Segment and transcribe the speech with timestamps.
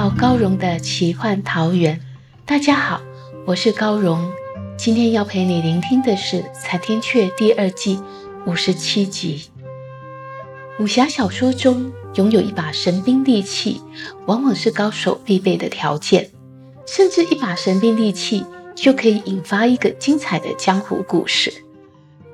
[0.00, 2.00] 到高荣的奇幻桃源。
[2.46, 3.02] 大家好，
[3.44, 4.32] 我是高荣。
[4.74, 8.00] 今天要陪你聆听的是《残天阙》第二季
[8.46, 9.50] 五十七集。
[10.78, 13.82] 武侠小说中，拥有一把神兵利器，
[14.24, 16.30] 往往是高手必备的条件。
[16.86, 21.52] 甚至一把神兵利器就可以引发一个精彩的江湖故事。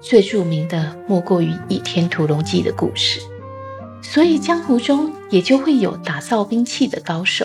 [0.00, 3.20] 最著名的莫过于《倚天屠龙记》的故事。
[4.00, 7.44] 所以江湖中也就会有打造兵器的高手。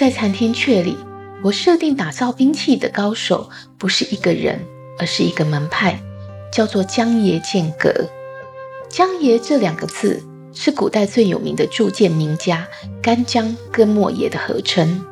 [0.00, 0.96] 在残天阙里，
[1.42, 4.58] 我设定打造兵器的高手不是一个人，
[4.98, 6.00] 而是一个门派，
[6.50, 8.08] 叫做江爷剑阁。
[8.88, 10.22] 江爷这两个字
[10.54, 12.66] 是古代最有名的铸剑名家
[13.02, 15.04] 干将跟莫邪的合称。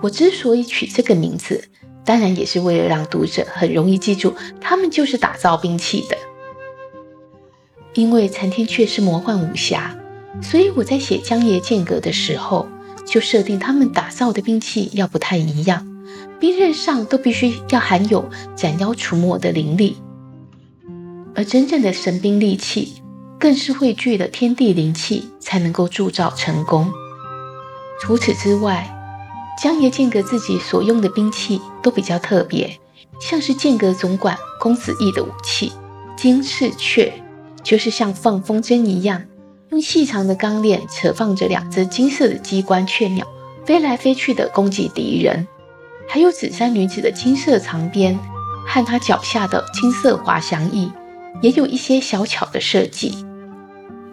[0.00, 1.68] 我之所以取这个名字，
[2.02, 6.16] 当然也是为了让读者很容易记住，他们就是打造兵器的。
[7.92, 9.94] 因为残天阙是魔幻武侠，
[10.40, 12.66] 所以我在写江爷剑阁的时候，
[13.06, 15.86] 就设定他们打造的兵器要不太一样，
[16.38, 19.96] 兵刃上都必须要含有斩妖除魔的灵力，
[21.34, 23.00] 而真正的神兵利器，
[23.38, 26.90] 更是汇聚了天地灵气才能够铸造成功。
[28.00, 28.92] 除此之外，
[29.62, 32.78] 江爷剑阁自己所用的兵器都比较特别，
[33.20, 35.72] 像是剑阁总管公子义的武器
[36.16, 37.12] 金翅雀。
[37.62, 39.24] 就是像放风筝一样，
[39.70, 43.26] 用细长的钢链扯放着两只金色的机关雀鸟，
[43.64, 45.46] 飞来飞去的攻击敌人。
[46.08, 48.16] 还有紫衫女子的金色长鞭
[48.64, 50.92] 和她脚下的金色滑翔翼，
[51.42, 53.26] 也有一些小巧的设计。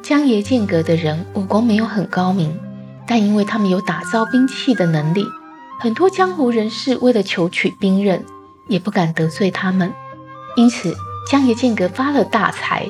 [0.01, 2.59] 江爷剑阁的人武功没有很高明，
[3.07, 5.23] 但因为他们有打造兵器的能力，
[5.79, 8.25] 很多江湖人士为了求取兵刃，
[8.67, 9.93] 也不敢得罪他们。
[10.55, 10.95] 因此，
[11.29, 12.89] 江爷剑阁发了大财。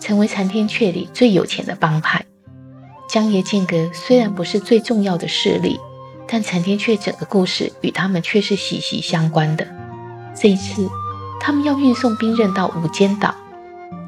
[0.00, 2.24] 成为残天阙里最有钱的帮派。
[3.08, 5.78] 江爷剑阁虽然不是最重要的势力，
[6.26, 9.66] 但残天阙整个故事与他们却是息息相关的。
[10.34, 10.88] 这一次，
[11.40, 13.34] 他们要运送兵刃到无间岛，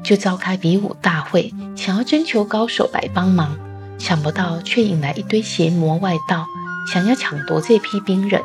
[0.03, 3.57] 就召开比武大会，想要征求高手来帮忙。
[3.99, 6.47] 想不到却引来一堆邪魔外道，
[6.91, 8.41] 想要抢夺这批兵刃。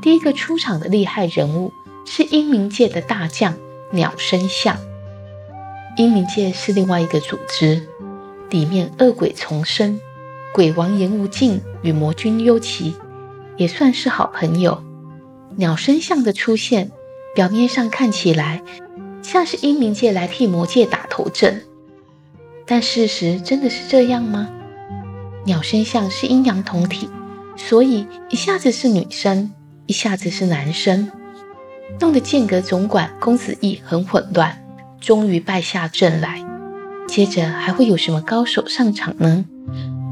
[0.00, 1.72] 第一个出场的厉害人物
[2.06, 3.54] 是英明界的大将
[3.92, 4.76] 鸟身像。
[5.96, 7.86] 阴冥界是另外一个组织，
[8.50, 10.00] 里面恶鬼丛生，
[10.52, 12.96] 鬼王颜无尽与魔君幽奇
[13.56, 14.82] 也算是好朋友。
[15.56, 16.90] 鸟身像的出现，
[17.32, 18.60] 表面上看起来
[19.22, 21.62] 像是阴冥界来替魔界打头阵，
[22.66, 24.48] 但事实真的是这样吗？
[25.44, 27.08] 鸟身像是阴阳同体，
[27.56, 29.52] 所以一下子是女生，
[29.86, 31.08] 一下子是男生，
[32.00, 34.63] 弄得剑阁总管公子义很混乱。
[35.04, 36.42] 终于败下阵来，
[37.06, 39.44] 接着还会有什么高手上场呢？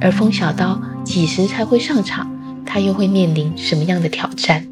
[0.03, 2.31] 而风小刀几时才会上场？
[2.67, 4.67] 他又会面临什么样的挑战？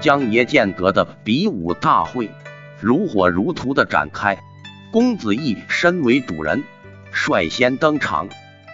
[0.00, 2.30] 江爷剑阁的比武大会
[2.80, 4.38] 如火如荼的展开，
[4.90, 6.64] 公子义身为主人，
[7.12, 8.26] 率先登场。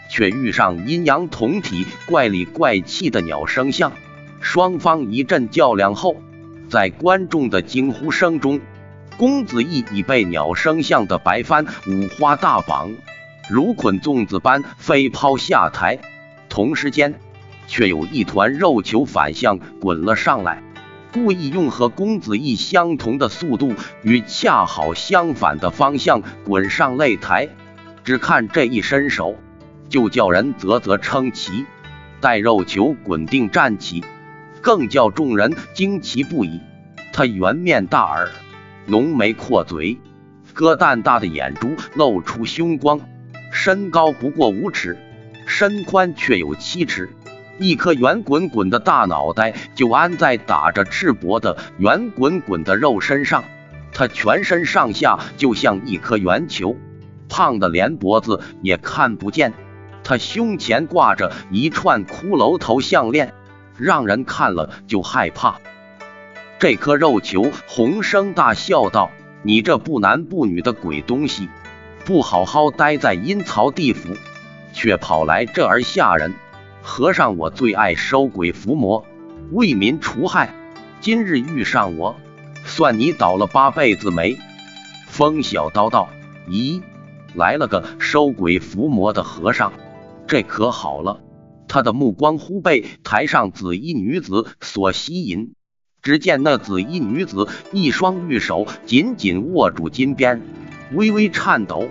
[0.08, 3.92] 却遇上阴阳同体、怪里怪气的鸟生象，
[4.40, 6.16] 双方一阵较量后，
[6.68, 8.60] 在观众的惊呼声中，
[9.16, 12.92] 公子义已被鸟生像的白帆五花大绑，
[13.48, 15.98] 如捆粽子般飞抛下台。
[16.48, 17.14] 同时间，
[17.66, 20.62] 却有一团肉球反向滚了上来，
[21.12, 27.48] 故意用和公子义相同的速度与恰好相反的方向滚上擂台。
[28.04, 29.34] 只看这一伸手。
[29.88, 31.64] 就叫人啧啧称奇，
[32.20, 34.04] 待肉球滚定站起，
[34.60, 36.60] 更叫众人惊奇不已。
[37.12, 38.28] 他圆面大耳，
[38.86, 39.98] 浓眉阔嘴，
[40.54, 43.00] 疙蛋大的眼珠露出凶光，
[43.50, 44.98] 身高不过五尺，
[45.46, 47.08] 身宽却有七尺，
[47.58, 53.44] 一颗圆滚滚的大脑袋就安在打着赤膊的圆滚滚的肉身上。
[53.92, 56.76] 他全身上下就像一颗圆球，
[57.30, 59.54] 胖的连脖子也看不见。
[60.08, 63.34] 他胸前挂着一串骷髅头项链，
[63.76, 65.60] 让人看了就害怕。
[66.60, 69.10] 这颗肉球红声大笑道
[69.42, 71.48] ：“你这不男不女的鬼东西，
[72.04, 74.16] 不好好待在阴曹地府，
[74.72, 76.34] 却跑来这儿吓人。
[76.82, 79.04] 和尚我最爱收鬼伏魔，
[79.50, 80.54] 为民除害。
[81.00, 82.14] 今日遇上我。”
[82.64, 84.38] 算你倒了八辈子霉。
[85.08, 86.08] 风小刀道
[86.48, 86.80] ：“咦，
[87.34, 89.72] 来了个收鬼伏魔的和尚，
[90.26, 91.20] 这可好了。”
[91.68, 95.54] 他的目光忽被台上紫衣女子所吸引。
[96.00, 100.40] 只见那紫衣女子一双玉手紧紧握住金鞭，
[100.92, 101.88] 微微颤抖，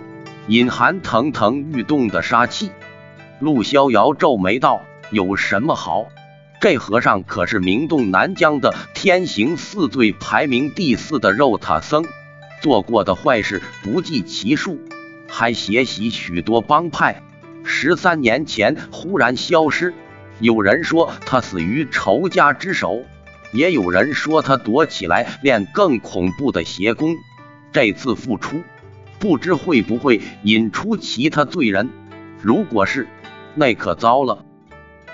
[0.48, 2.72] 隐含腾腾欲动的杀气。
[3.42, 6.06] 陆逍遥皱眉道：“有什么好？”
[6.62, 12.06] 这和尚可是名动南疆的天行四罪排名第四的肉塔僧，
[12.62, 14.80] 做过的坏事不计其数，
[15.28, 17.22] 还血洗许多帮派。
[17.66, 19.94] 十三年前忽然消失，
[20.40, 23.02] 有人说他死于仇家之手，
[23.52, 27.16] 也有人说他躲起来练更恐怖的邪功。
[27.72, 28.64] 这次复出，
[29.20, 31.90] 不知会不会引出其他罪人？
[32.42, 33.08] 如果是，
[33.56, 34.46] 那可糟了。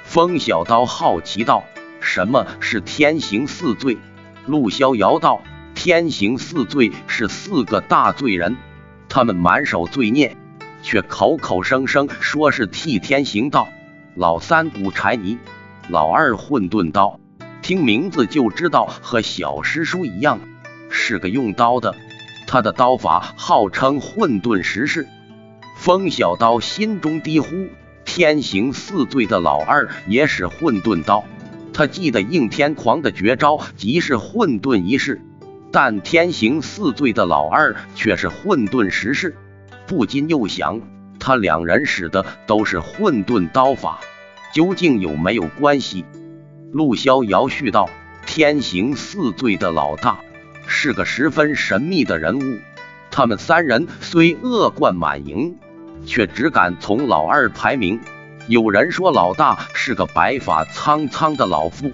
[0.03, 1.63] 风小刀好奇道
[2.01, 3.98] ：“什么是天行四罪？”
[4.45, 5.42] 陆逍遥道
[5.74, 8.57] ：“天行四罪是四个大罪人，
[9.07, 10.36] 他们满手罪孽，
[10.81, 13.69] 却口口声声说是替天行道。
[14.16, 15.38] 老三骨柴泥，
[15.88, 17.19] 老二混沌刀，
[17.62, 20.39] 听名字就知道和小师叔一样，
[20.89, 21.95] 是个用刀的。
[22.48, 25.07] 他的刀法号称混沌石式。”
[25.78, 27.68] 风小刀心中低呼。
[28.04, 31.24] 天行四罪的老二也使混沌刀，
[31.72, 35.22] 他记得应天狂的绝招即是混沌一式，
[35.72, 39.38] 但天行四罪的老二却是混沌十式，
[39.92, 40.80] 不禁又想，
[41.20, 44.00] 他两人使的都是混沌刀法，
[44.54, 46.06] 究竟有没有关系？
[46.72, 47.90] 陆逍遥续道：
[48.26, 50.20] 天行四罪的老大
[50.66, 52.60] 是个十分神秘的人物，
[53.12, 55.58] 他们三人虽恶贯满盈。
[56.06, 58.00] 却只敢从老二排名。
[58.48, 61.92] 有人说老大是个白发苍苍的老妇，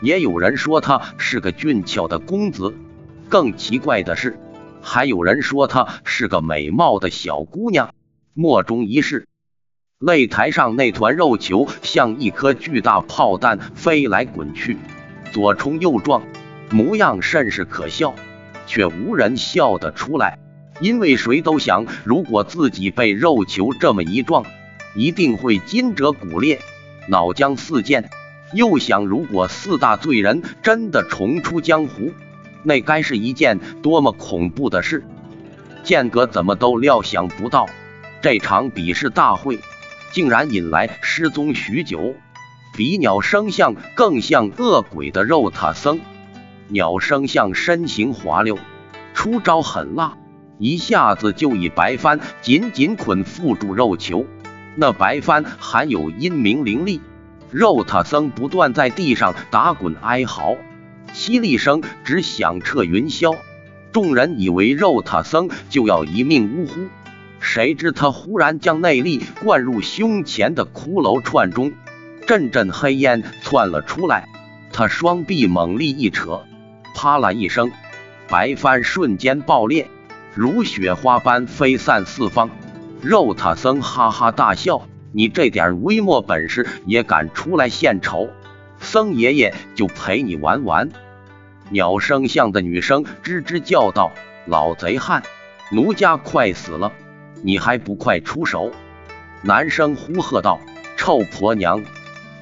[0.00, 2.72] 也有人说他是个俊俏的公子。
[3.28, 4.38] 更奇怪的是，
[4.82, 7.94] 还有人说她是个美貌的小姑娘。
[8.32, 9.26] 莫衷一是，
[9.98, 14.78] 擂台上那团肉球像一颗巨大炮弹飞来滚去，
[15.32, 16.22] 左冲右撞，
[16.70, 18.14] 模样甚是可笑，
[18.66, 20.38] 却无人笑得出来。
[20.80, 24.46] 因为谁都想，如果自己被肉球这么一撞，
[24.94, 26.60] 一定会筋折骨裂、
[27.08, 28.08] 脑浆四溅。
[28.54, 32.12] 又想，如果四大罪人真的重出江湖，
[32.62, 35.04] 那该是一件多么恐怖的事！
[35.82, 37.66] 剑阁怎么都料想不到，
[38.20, 39.60] 这场比试大会
[40.12, 42.14] 竟然引来失踪许久、
[42.76, 46.00] 比鸟生相更像恶鬼的肉塔僧。
[46.68, 48.58] 鸟生相身形滑溜，
[49.14, 50.16] 出招狠辣。
[50.58, 54.26] 一下子就以白帆紧紧捆缚住肉球，
[54.76, 57.00] 那白帆含有阴明灵力，
[57.50, 60.54] 肉塔僧不断在地上打滚哀嚎，
[61.14, 63.36] 凄厉声直响彻云霄。
[63.92, 66.88] 众人以为肉塔僧就要一命呜呼，
[67.40, 71.72] 谁知他忽然将内力灌入胸前的骷髅串中，
[72.26, 74.28] 阵阵黑烟窜了出来。
[74.72, 76.44] 他双臂猛力一扯，
[76.94, 77.72] 啪啦一声，
[78.28, 79.88] 白帆瞬间爆裂。
[80.36, 82.50] 如雪花般飞散四方，
[83.02, 88.28] 肉塔僧哈哈大笑：“你这点微末本事也敢出来献丑？
[88.80, 90.90] 僧爷爷就陪你玩玩。”
[91.70, 94.10] 鸟声像的女生吱吱叫道
[94.46, 95.22] ：“老贼汉，
[95.70, 96.92] 奴家快死了，
[97.42, 98.72] 你还不快出手？”
[99.42, 100.60] 男生呼喝道
[100.98, 101.82] ：“臭婆娘，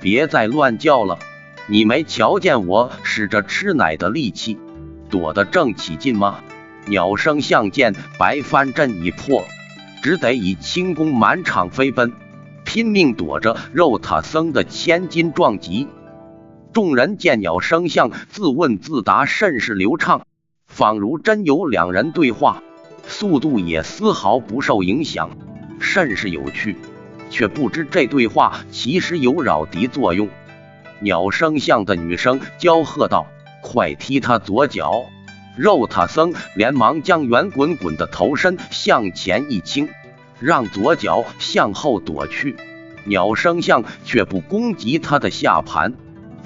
[0.01, 1.19] 别再乱叫了！
[1.67, 4.59] 你没瞧见我使着吃奶的力气，
[5.11, 6.41] 躲得正起劲吗？”
[6.89, 9.45] 鸟声相见白帆阵已破，
[10.03, 12.15] 只得以轻功满场飞奔，
[12.65, 15.87] 拼命躲着肉塔僧的千斤撞击。
[16.73, 20.27] 众人见鸟生相自问自答甚是流畅，
[20.67, 22.63] 仿如真有两人对话，
[23.07, 25.31] 速度也丝毫不受影响，
[25.81, 26.77] 甚是有趣。
[27.31, 30.29] 却不知这对话其实有扰敌作用。
[31.01, 33.27] 鸟生相的女生娇喝道
[33.63, 35.05] ：“快踢他左脚！”
[35.57, 39.89] 肉塔僧连忙将圆滚滚的头身向前一倾，
[40.41, 42.57] 让左脚向后躲去。
[43.05, 45.95] 鸟生相却不攻击他的下盘，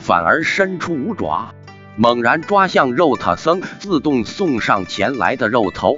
[0.03, 1.55] 反而伸出五爪，
[1.95, 5.97] 猛然抓向肉塔僧自动送上前来的肉头，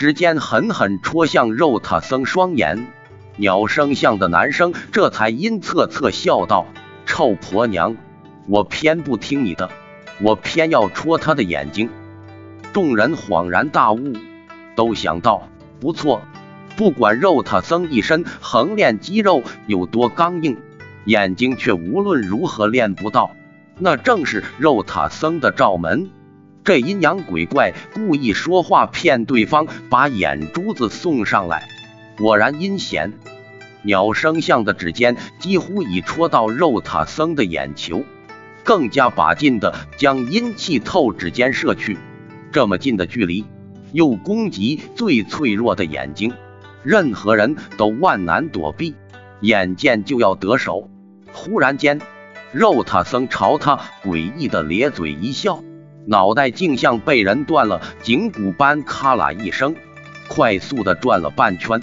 [0.00, 2.88] 指尖狠狠戳向肉塔僧双眼。
[3.36, 6.66] 鸟生相的男生这才阴恻恻笑道
[7.06, 7.96] ：“臭婆娘，
[8.48, 9.70] 我偏不听你的，
[10.20, 11.88] 我偏要戳他的眼睛。”
[12.74, 14.12] 众人恍然大悟，
[14.74, 15.48] 都想到：
[15.78, 16.20] 不错，
[16.76, 20.56] 不管肉塔僧一身横练肌肉有多刚硬，
[21.04, 23.35] 眼睛却无论如何练不到。
[23.78, 26.10] 那正是肉塔僧的罩门。
[26.64, 31.68] 这阴阳鬼怪故意说话骗对方，把眼珠子送上来。
[32.16, 33.12] 果然阴险，
[33.82, 38.02] 鸟生相的指尖几乎已戳到肉塔僧的眼球，
[38.64, 41.98] 更加把劲的将阴气透指尖射去。
[42.50, 43.44] 这么近的距离，
[43.92, 46.32] 又攻击最脆弱的眼睛，
[46.82, 48.94] 任何人都万难躲避。
[49.42, 50.90] 眼见就要得手，
[51.32, 52.00] 忽然间，
[52.52, 55.62] 肉塔僧朝他诡异的咧嘴一笑，
[56.06, 59.74] 脑袋竟像被人断了颈骨般，咔啦一声，
[60.28, 61.80] 快速的转了半圈。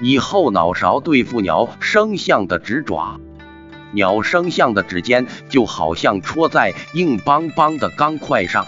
[0.00, 3.20] 以后脑勺对付鸟生相的直爪，
[3.92, 8.66] 鸟生相的指尖就好像戳在硬邦邦的钢块上，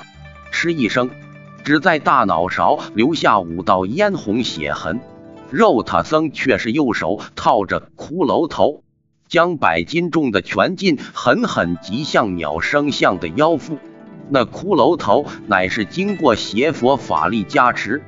[0.51, 1.11] 嗤一声，
[1.65, 5.01] 只在大脑勺留下五道嫣红血痕。
[5.51, 8.83] 肉塔僧却是右手套着骷髅头，
[9.29, 13.79] 将百斤重的拳劲狠狠击向鸟生相的腰腹。
[14.29, 18.03] 那骷髅头乃是经过邪佛法力加持，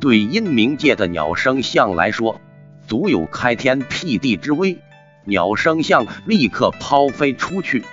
[0.00, 2.40] 对阴冥界的鸟生相来说。
[2.86, 4.76] 足有开天辟地之威，
[5.24, 7.84] 鸟生相立刻抛飞出去，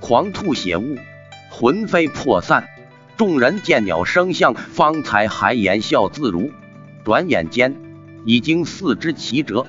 [0.00, 0.96] 狂吐血雾，
[1.50, 2.66] 魂飞魄散。
[3.16, 6.50] 众人见鸟生相方才还言笑自如，
[7.04, 7.76] 转眼间
[8.24, 9.66] 已经四肢齐折，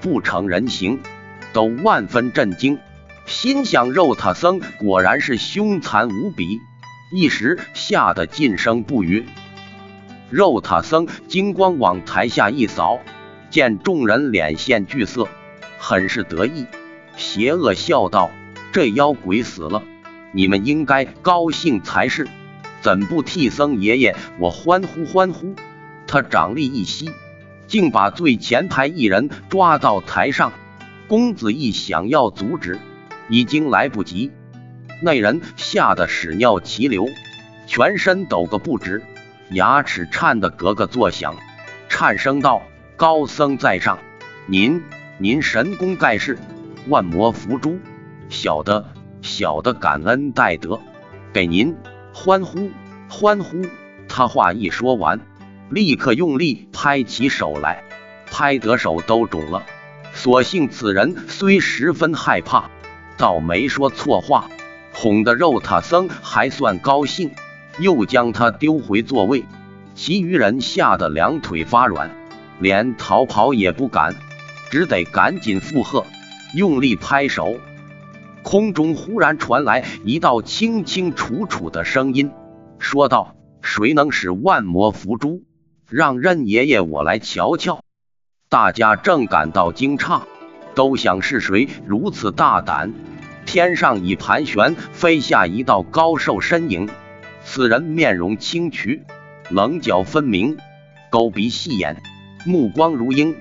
[0.00, 1.00] 不成人形，
[1.58, 2.78] 都万分震惊，
[3.26, 6.60] 心想肉塔僧果然是凶残无比，
[7.10, 9.26] 一时吓得噤声不语。
[10.30, 13.00] 肉塔僧金光往台下一扫。
[13.50, 15.26] 见众人脸现惧色，
[15.80, 16.64] 很是得意，
[17.16, 18.30] 邪恶笑道
[18.70, 19.82] ：“这妖鬼死了，
[20.30, 22.28] 你们应该高兴才是，
[22.82, 25.56] 怎不替僧爷爷我欢呼欢呼？”
[26.06, 27.10] 他掌力一吸，
[27.66, 30.52] 竟把最前排一人抓到台上。
[31.08, 32.78] 公子义想要阻止，
[33.30, 34.30] 已经来不及。
[35.02, 37.06] 那人吓得屎尿齐流，
[37.66, 39.02] 全身抖个不止，
[39.50, 41.34] 牙齿颤得咯咯作响，
[41.88, 42.62] 颤声道。
[42.96, 44.00] 高僧在上，
[44.46, 44.82] 您
[45.18, 46.36] 您神功盖世，
[46.88, 47.78] 万魔伏诛，
[48.28, 50.80] 小的小的感恩戴德，
[51.32, 51.76] 给您
[52.12, 52.70] 欢呼
[53.08, 53.62] 欢呼。
[54.08, 55.20] 他话一说完，
[55.70, 57.84] 立刻用力拍起手来，
[58.30, 59.62] 拍得手都肿了。
[60.18, 62.68] 所幸此人虽十分害怕，
[63.16, 64.50] 倒没说错话，
[64.92, 67.30] 哄得肉塔僧还算高兴，
[67.78, 69.44] 又将他丢回座位。
[69.94, 72.10] 其余人吓得两腿发软。
[72.58, 74.16] 连逃跑也不敢，
[74.72, 76.04] 只得赶紧附和，
[76.52, 77.56] 用力拍手。
[78.42, 82.32] 空中忽然传来一道清清楚楚的声音，
[82.80, 85.44] 说道：“谁能使万魔伏诛？
[85.88, 87.82] 让任爷爷我来瞧瞧。”
[88.50, 90.22] 大家正感到惊诧，
[90.74, 92.94] 都想是谁如此大胆。
[93.44, 96.88] 天上已盘旋飞下一道高瘦身影，
[97.44, 99.00] 此人面容清癯，
[99.50, 100.56] 棱角分明，
[101.10, 102.00] 勾鼻细眼。
[102.46, 103.36] 目光如鹰，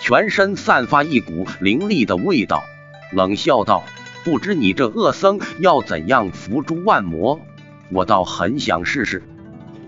[0.00, 2.64] 全身散发一股凌厉的味道，
[3.12, 3.84] 冷笑道
[4.24, 7.38] ：“不知你这恶僧要怎样伏诛万魔？
[7.92, 9.22] 我倒很想试试。”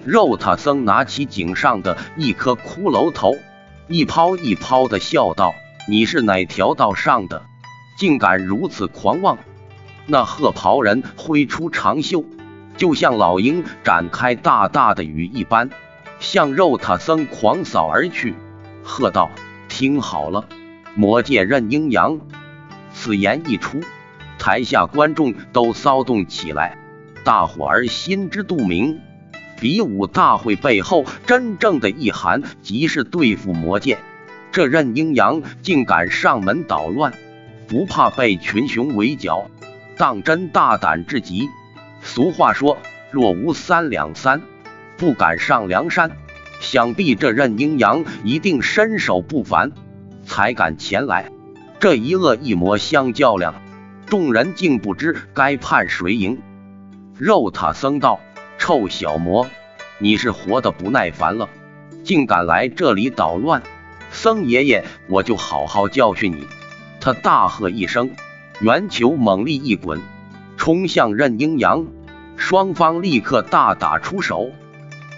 [0.06, 3.34] 肉塔僧拿起颈上的一颗骷髅头，
[3.92, 5.52] 一抛一抛的笑道
[5.88, 7.42] ：“你是哪条道上的，
[7.98, 9.36] 竟敢如此狂妄？”
[10.06, 12.24] 那褐袍人挥出长袖，
[12.76, 15.70] 就像老鹰展开大大的羽一般，
[16.20, 18.36] 向肉塔僧狂扫而去。
[18.84, 19.28] 喝道
[19.68, 20.46] ：“听好了，
[20.94, 22.20] 魔界任阴阳。”
[22.94, 23.80] 此言一出，
[24.38, 26.78] 台下观众都骚动起来。
[27.24, 29.00] 大伙儿心知肚明，
[29.60, 33.98] 比武大会背后真正的意涵，即是对付魔界。
[34.50, 37.12] 这任阴阳竟敢上门捣乱，
[37.68, 39.48] 不怕被群雄围剿，
[39.96, 41.48] 当真大胆至极。
[42.02, 42.78] 俗话说
[43.12, 44.40] ：“若无三两三，
[44.96, 46.10] 不敢上梁山。”
[46.60, 49.72] 想必这任阴阳一定身手不凡，
[50.24, 51.30] 才敢前来。
[51.78, 53.54] 这一恶一魔相较量，
[54.04, 56.38] 众人竟不知该判谁赢。
[57.16, 58.20] 肉塔僧道
[58.60, 59.46] ：“臭小魔，
[59.98, 61.48] 你是活得不耐烦了，
[62.04, 63.62] 竟敢来这里捣乱！
[64.10, 66.46] 僧爷爷，我就好好教训你！”
[67.00, 68.10] 他大喝一声，
[68.60, 70.02] 圆球猛力一滚，
[70.58, 71.86] 冲向任阴阳。
[72.36, 74.50] 双方立刻大打出手。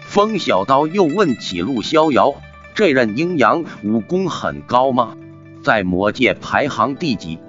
[0.04, 2.36] 风小刀又问起陆逍遥
[2.74, 5.16] ：“这任阴阳武功很高吗？
[5.64, 7.40] 在魔界排行第几？”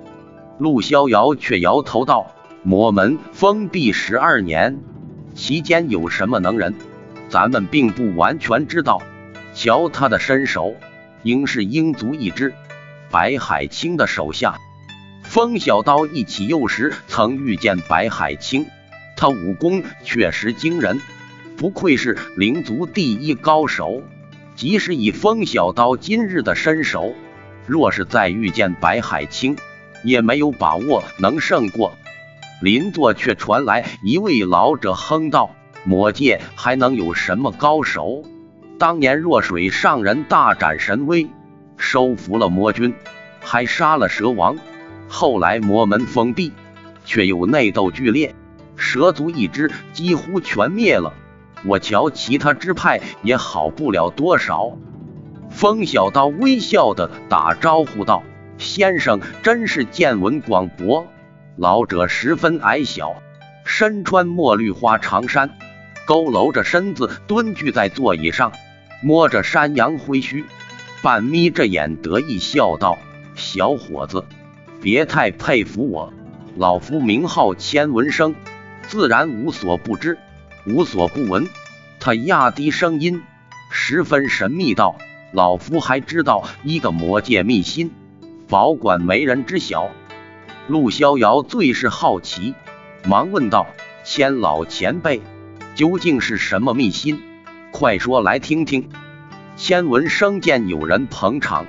[0.57, 2.31] 陆逍遥却摇头道
[2.63, 4.79] ：“魔门封闭十二年，
[5.35, 6.73] 其间有什么能人，
[7.29, 9.01] 咱们并不完全知道。
[9.53, 10.75] 瞧他的身手，
[11.23, 12.53] 应是鹰族一支，
[13.11, 14.57] 白海清的手下。”
[15.23, 18.65] 风小刀一起幼时曾遇见白海清，
[19.15, 20.99] 他武功确实惊人，
[21.57, 24.03] 不愧是灵族第一高手。
[24.55, 27.15] 即使以风小刀今日的身手，
[27.65, 29.55] 若是再遇见白海清，
[30.03, 31.97] 也没有把握能胜过。
[32.63, 35.49] 邻座却传来一位老者哼道
[35.83, 38.23] ：“魔界还能有什么高手？
[38.79, 41.27] 当年若水上人大展神威，
[41.75, 42.95] 收服了魔君，
[43.41, 44.55] 还杀了蛇王。”
[45.09, 46.53] 后来魔门封闭，
[47.03, 48.33] 却又内斗剧烈，
[48.77, 51.11] 蛇族一支几乎全灭了。
[51.65, 54.77] 我瞧其他支派也好不了多少。
[55.49, 58.23] 风小刀微笑的打招呼道
[58.57, 61.05] ：“先生真是见闻广博。”
[61.55, 63.21] 老者十分矮小，
[63.63, 65.51] 身穿墨绿花长衫，
[66.07, 68.51] 佝偻着身子蹲踞在座椅上，
[69.03, 70.45] 摸着山羊灰须，
[71.03, 72.97] 半眯着眼得意笑道
[73.37, 74.25] ：“小伙子。”
[74.81, 76.11] 别太佩服我，
[76.57, 78.33] 老夫名号千文生，
[78.87, 80.17] 自然无所不知，
[80.65, 81.47] 无所不闻。
[81.99, 83.21] 他压低声音，
[83.69, 84.95] 十分神秘道
[85.31, 87.91] ：“老夫还知道一个魔界秘辛，
[88.49, 89.91] 保管没人知晓。”
[90.67, 92.55] 陆逍遥最是好奇，
[93.03, 93.67] 忙问道
[94.05, 95.21] ：“千老前辈，
[95.75, 97.21] 究竟是什么秘辛？
[97.71, 98.89] 快说来听听。”
[99.57, 101.65] 千文生见有人捧场，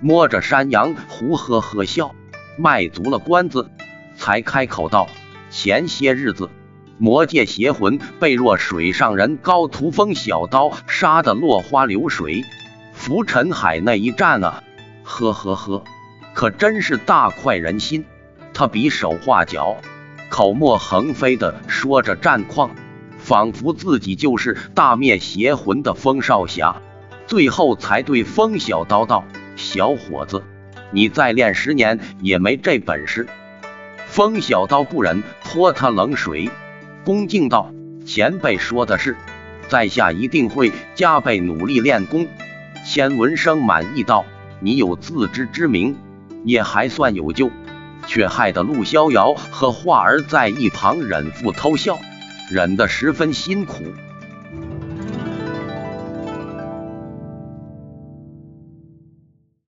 [0.00, 2.14] 摸着山羊胡呵呵笑。
[2.56, 3.70] 卖足了关子，
[4.16, 5.08] 才开口道
[5.50, 6.50] ：“前些日子，
[6.96, 12.44] 魔界邪魂被若水上人高屠风小刀杀得落花流水，
[12.94, 14.64] 浮沉海那一战啊，
[15.04, 15.84] 呵呵呵，
[16.34, 18.06] 可真是大快人心。”
[18.58, 19.76] 他比手画脚，
[20.28, 22.72] 口沫横飞的说着战况，
[23.16, 26.82] 仿佛自己就是大灭邪魂的风少侠。
[27.28, 30.42] 最后才对风小刀道：“小伙子。”
[30.90, 33.28] 你再练十年也没这本事。
[34.08, 36.50] 风小刀不忍泼他冷水，
[37.04, 37.72] 恭敬道
[38.04, 39.16] ：“前辈说的是，
[39.68, 42.26] 在下一定会加倍努力练功。”
[42.84, 44.24] 千文生满意道
[44.58, 45.96] ：“你有自知之明，
[46.44, 47.52] 也还算有救。”
[48.08, 52.00] 却害得陆逍遥和画儿在一旁忍腹偷笑，
[52.50, 53.84] 忍得十分辛苦。